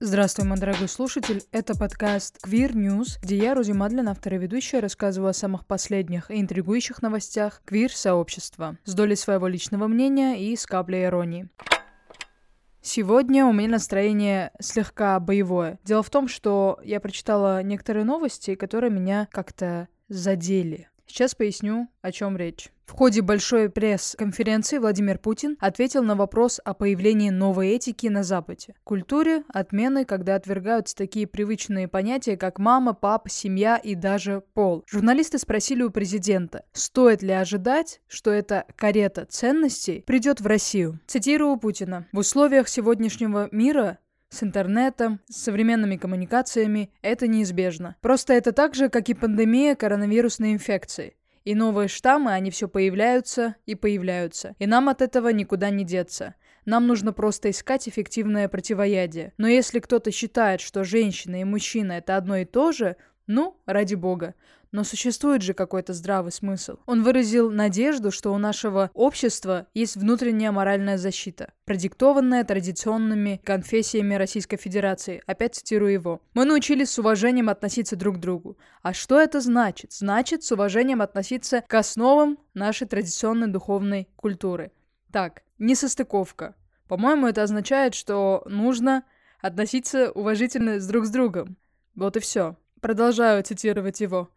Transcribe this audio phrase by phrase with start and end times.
[0.00, 1.42] Здравствуй, мой дорогой слушатель.
[1.50, 6.30] Это подкаст Queer News, где я, Рузи Мадлен, автор и ведущая, рассказываю о самых последних
[6.30, 11.48] и интригующих новостях квир-сообщества с долей своего личного мнения и с каплей иронии.
[12.80, 15.80] Сегодня у меня настроение слегка боевое.
[15.82, 20.88] Дело в том, что я прочитала некоторые новости, которые меня как-то задели.
[21.08, 22.68] Сейчас поясню, о чем речь.
[22.88, 28.74] В ходе большой пресс-конференции Владимир Путин ответил на вопрос о появлении новой этики на Западе.
[28.84, 34.84] Культуре отмены, когда отвергаются такие привычные понятия, как мама, папа, семья и даже пол.
[34.86, 41.00] Журналисты спросили у президента, стоит ли ожидать, что эта карета ценностей придет в Россию.
[41.06, 42.06] Цитирую Путина.
[42.12, 43.98] В условиях сегодняшнего мира
[44.30, 47.96] с интернетом, с современными коммуникациями, это неизбежно.
[48.00, 51.16] Просто это так же, как и пандемия коронавирусной инфекции.
[51.44, 54.54] И новые штаммы, они все появляются и появляются.
[54.58, 56.34] И нам от этого никуда не деться.
[56.66, 59.32] Нам нужно просто искать эффективное противоядие.
[59.38, 63.94] Но если кто-то считает, что женщина и мужчина это одно и то же, ну, ради
[63.94, 64.34] бога.
[64.70, 66.76] Но существует же какой-то здравый смысл.
[66.86, 74.58] Он выразил надежду, что у нашего общества есть внутренняя моральная защита, продиктованная традиционными конфессиями Российской
[74.58, 75.22] Федерации.
[75.26, 76.20] Опять цитирую его.
[76.34, 78.58] «Мы научились с уважением относиться друг к другу.
[78.82, 79.92] А что это значит?
[79.92, 84.72] Значит, с уважением относиться к основам нашей традиционной духовной культуры.
[85.12, 86.54] Так, несостыковка.
[86.88, 89.04] По-моему, это означает, что нужно
[89.40, 91.56] относиться уважительно друг с другом.
[91.94, 92.56] Вот и все.
[92.80, 94.30] Продолжаю цитировать его.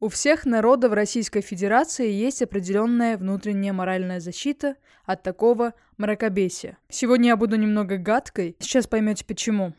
[0.00, 6.78] У всех народов Российской Федерации есть определенная внутренняя моральная защита от такого мракобесия.
[6.88, 9.72] Сегодня я буду немного гадкой, сейчас поймете почему.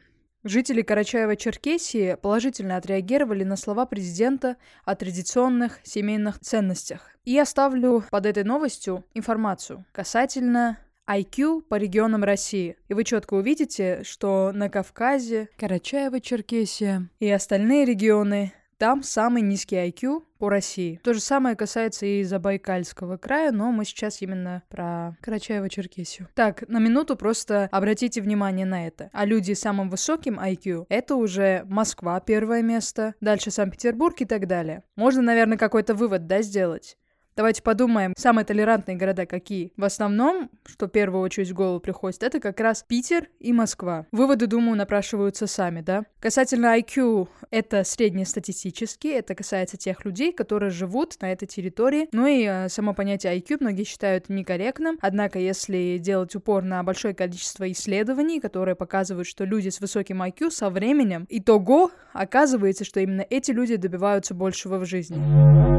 [0.43, 7.09] Жители Карачаева-Черкесии положительно отреагировали на слова президента о традиционных семейных ценностях.
[7.25, 10.77] И я ставлю под этой новостью информацию касательно
[11.09, 12.77] IQ по регионам России.
[12.87, 20.23] И вы четко увидите, что на Кавказе, Карачаево-Черкесия и остальные регионы там самый низкий IQ
[20.37, 20.99] по России.
[21.03, 26.27] То же самое касается и Забайкальского края, но мы сейчас именно про Карачаево-Черкесию.
[26.33, 29.09] Так, на минуту просто обратите внимание на это.
[29.13, 34.47] А люди с самым высоким IQ— это уже Москва первое место, дальше Санкт-Петербург и так
[34.47, 34.83] далее.
[34.95, 36.97] Можно, наверное, какой-то вывод, да, сделать?
[37.37, 39.73] Давайте подумаем, самые толерантные города какие?
[39.75, 44.05] В основном, что в первую очередь в голову приходит, это как раз Питер и Москва.
[44.13, 46.05] Выводы, думаю, напрашиваются сами, да?
[46.21, 52.07] Касательно IQ, это среднестатистический, это касается тех людей, которые живут на этой территории.
[52.13, 57.13] Ну и э, само понятие IQ многие считают некорректным, однако если делать упор на большое
[57.13, 63.25] количество исследований, которые показывают, что люди с высоким IQ со временем, итого оказывается, что именно
[63.29, 65.17] эти люди добиваются большего в жизни.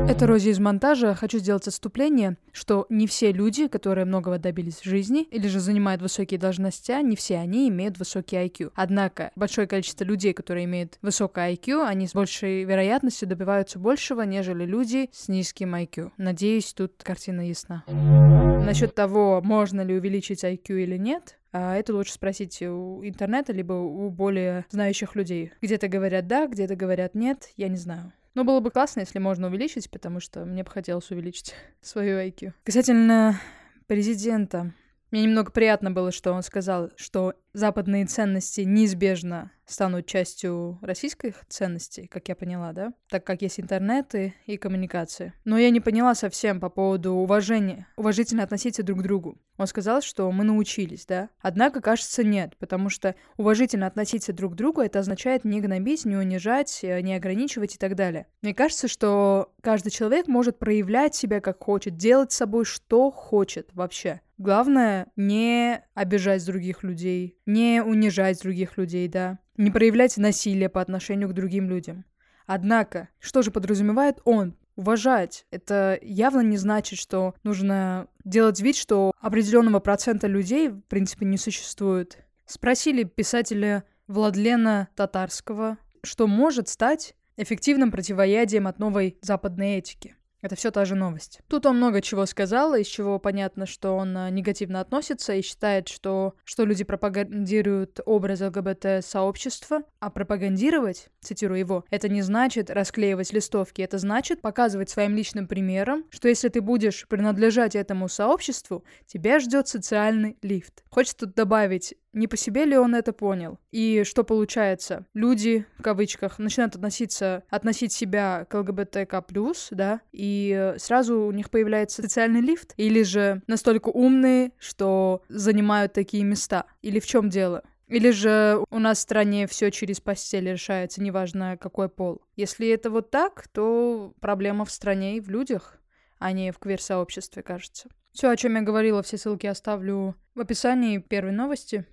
[0.09, 1.15] Это Рози из монтажа.
[1.15, 6.03] Хочу сделать отступление, что не все люди, которые многого добились в жизни или же занимают
[6.03, 8.73] высокие должности, не все они имеют высокий IQ.
[8.75, 14.65] Однако большое количество людей, которые имеют высокий IQ, они с большей вероятностью добиваются большего, нежели
[14.65, 16.11] люди с низким IQ.
[16.17, 17.85] Надеюсь, тут картина ясна.
[17.87, 23.75] Насчет того, можно ли увеличить IQ или нет, а это лучше спросить у интернета, либо
[23.75, 25.53] у более знающих людей.
[25.63, 28.13] Где-то говорят да, где-то говорят нет, я не знаю.
[28.37, 32.53] Но было бы классно, если можно увеличить, потому что мне бы хотелось увеличить свою IQ.
[32.65, 33.41] Касательно
[33.87, 34.75] президента.
[35.11, 42.07] Мне немного приятно было, что он сказал, что западные ценности неизбежно станут частью российских ценностей,
[42.07, 42.93] как я поняла, да?
[43.09, 45.33] Так как есть интернет и, и коммуникации.
[45.45, 49.39] Но я не поняла совсем по поводу уважения, уважительно относиться друг к другу.
[49.57, 51.31] Он сказал, что мы научились, да?
[51.41, 56.17] Однако, кажется, нет, потому что уважительно относиться друг к другу это означает не гнобить, не
[56.17, 58.27] унижать, не ограничивать и так далее.
[58.43, 63.71] Мне кажется, что каждый человек может проявлять себя как хочет, делать с собой что хочет
[63.73, 64.21] вообще.
[64.39, 71.29] Главное не обижать других людей, не унижать других людей, да, не проявлять насилие по отношению
[71.29, 72.05] к другим людям.
[72.47, 74.57] Однако, что же подразумевает он?
[74.77, 75.47] Уважать.
[75.51, 81.39] Это явно не значит, что нужно делать вид, что определенного процента людей, в принципе, не
[81.39, 82.19] существует.
[82.45, 90.15] Спросили писателя Владлена Татарского, что может стать эффективным противоядием от новой западной этики.
[90.47, 91.41] Это все та же новость.
[91.49, 95.89] Тут он много чего сказал, из чего понятно, что он э, негативно относится и считает,
[95.89, 103.83] что, что люди пропагандируют образ ЛГБТ-сообщества, а пропагандировать, цитирую его, это не значит расклеивать листовки,
[103.83, 109.67] это значит показывать своим личным примером, что если ты будешь принадлежать этому сообществу, тебя ждет
[109.67, 110.85] социальный лифт.
[110.91, 113.59] Хочется тут добавить, не по себе ли он это понял?
[113.71, 115.07] И что получается?
[115.15, 119.25] Люди, в кавычках, начинают относиться, относить себя к ЛГБТК+,
[119.71, 122.73] да, и сразу у них появляется социальный лифт?
[122.77, 126.67] Или же настолько умные, что занимают такие места?
[126.83, 127.63] Или в чем дело?
[127.87, 132.21] Или же у нас в стране все через постель решается, неважно какой пол.
[132.35, 135.79] Если это вот так, то проблема в стране и в людях,
[136.19, 137.89] а не в квир-сообществе, кажется.
[138.17, 141.85] Все, о чем я говорила, все ссылки оставлю в описании первой новости.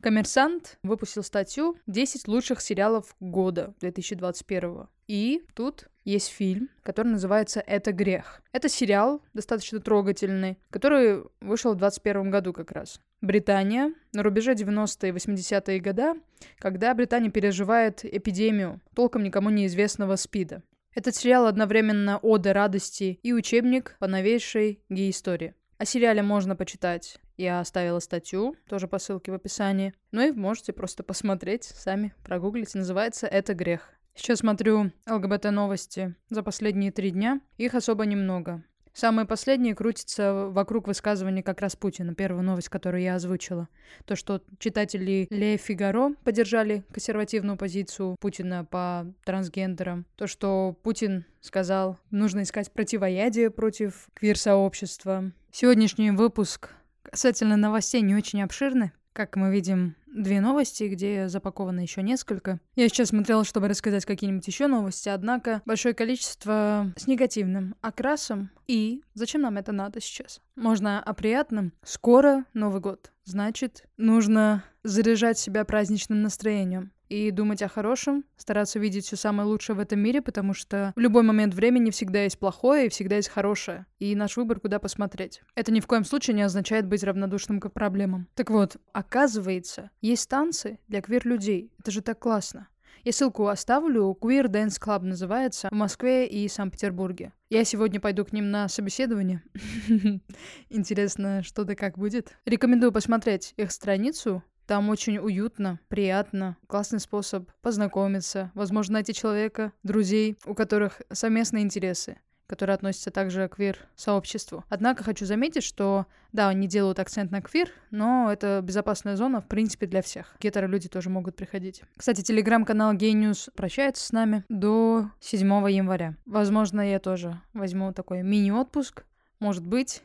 [0.00, 4.88] Коммерсант выпустил статью «10 лучших сериалов года 2021».
[5.06, 8.40] И тут есть фильм, который называется «Это грех».
[8.52, 13.02] Это сериал достаточно трогательный, который вышел в 2021 году как раз.
[13.20, 16.14] Британия на рубеже 90-е и 80-е года,
[16.56, 20.62] когда Британия переживает эпидемию толком никому неизвестного СПИДа.
[20.94, 25.54] Этот сериал одновременно ода радости и учебник по новейшей гей-истории.
[25.78, 27.18] О сериале можно почитать.
[27.36, 29.94] Я оставила статью, тоже по ссылке в описании.
[30.10, 32.74] Ну и можете просто посмотреть, сами прогуглить.
[32.74, 33.88] Называется «Это грех».
[34.14, 37.40] Сейчас смотрю ЛГБТ-новости за последние три дня.
[37.56, 38.62] Их особо немного.
[38.92, 42.14] Самые последние крутятся вокруг высказывания как раз Путина.
[42.14, 43.68] Первая новость, которую я озвучила.
[44.04, 50.06] То, что читатели Ле Фигаро поддержали консервативную позицию Путина по трансгендерам.
[50.16, 55.32] То, что Путин сказал, нужно искать противоядие против квир-сообщества.
[55.52, 56.70] Сегодняшний выпуск
[57.02, 58.92] касательно новостей не очень обширный.
[59.12, 62.60] Как мы видим, две новости, где запаковано еще несколько.
[62.76, 68.50] Я сейчас смотрела, чтобы рассказать какие-нибудь еще новости, однако большое количество с негативным окрасом.
[68.68, 70.40] И зачем нам это надо сейчас?
[70.54, 71.72] Можно о приятном.
[71.82, 73.10] Скоро Новый год.
[73.30, 79.76] Значит, нужно заряжать себя праздничным настроением и думать о хорошем, стараться видеть все самое лучшее
[79.76, 83.28] в этом мире, потому что в любой момент времени всегда есть плохое и всегда есть
[83.28, 83.86] хорошее.
[84.00, 85.42] И наш выбор, куда посмотреть.
[85.54, 88.26] Это ни в коем случае не означает быть равнодушным к проблемам.
[88.34, 91.72] Так вот, оказывается, есть танцы для квир-людей.
[91.78, 92.66] Это же так классно.
[93.02, 94.16] Я ссылку оставлю.
[94.20, 97.32] Queer Dance Club называется в Москве и Санкт-Петербурге.
[97.48, 99.42] Я сегодня пойду к ним на собеседование.
[100.68, 102.36] Интересно, что да как будет.
[102.44, 104.42] Рекомендую посмотреть их страницу.
[104.66, 112.18] Там очень уютно, приятно, классный способ познакомиться, возможно, найти человека, друзей, у которых совместные интересы
[112.50, 114.64] которые относятся также к квир-сообществу.
[114.68, 119.46] Однако хочу заметить, что, да, они делают акцент на квир, но это безопасная зона, в
[119.46, 120.34] принципе, для всех.
[120.40, 121.82] Гетеро-люди тоже могут приходить.
[121.96, 126.16] Кстати, телеграм-канал News прощается с нами до 7 января.
[126.26, 129.04] Возможно, я тоже возьму такой мини-отпуск,
[129.38, 130.02] может быть,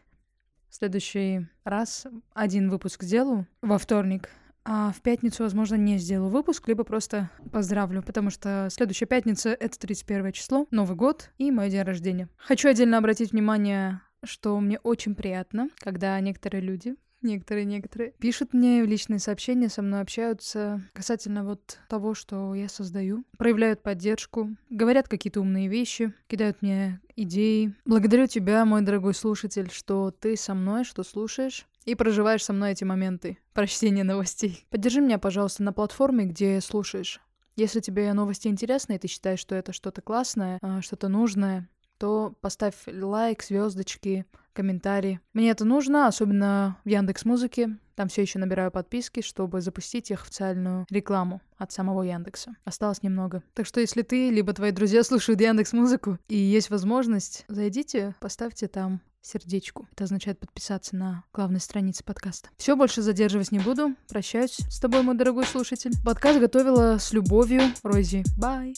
[0.70, 4.30] в следующий раз один выпуск сделаю во вторник,
[4.66, 9.80] а в пятницу, возможно, не сделаю выпуск, либо просто поздравлю, потому что следующая пятница— это
[9.80, 12.28] 31 число, Новый год и мой день рождения.
[12.38, 18.88] Хочу отдельно обратить внимание, что мне очень приятно, когда некоторые люди некоторые-некоторые пишут мне в
[18.88, 25.42] личные сообщения, со мной общаются касательно вот того, что я создаю, проявляют поддержку, говорят какие-то
[25.42, 27.74] умные вещи, кидают мне идеи.
[27.86, 32.72] Благодарю тебя, мой дорогой слушатель, что ты со мной, что слушаешь и проживаешь со мной
[32.72, 34.66] эти моменты прочтения новостей.
[34.70, 37.22] Поддержи меня, пожалуйста, на платформе, где слушаешь.
[37.56, 42.36] Если тебе новости интересны, и ты считаешь, что это что-то классное, а, что-то нужное, то
[42.42, 45.20] поставь лайк, звездочки, комментарий.
[45.34, 47.78] Мне это нужно, особенно в Яндекс Музыке.
[47.96, 52.56] Там все еще набираю подписки, чтобы запустить их официальную рекламу от самого Яндекса.
[52.66, 53.42] Осталось немного.
[53.54, 58.68] Так что если ты, либо твои друзья слушают Яндекс Музыку и есть возможность, зайдите, поставьте
[58.68, 59.88] там сердечку.
[59.92, 62.50] Это означает подписаться на главной странице подкаста.
[62.58, 63.96] Все, больше задерживать не буду.
[64.08, 65.92] Прощаюсь с тобой, мой дорогой слушатель.
[66.06, 68.24] Подкаст готовила с любовью Рози.
[68.38, 68.76] Бай!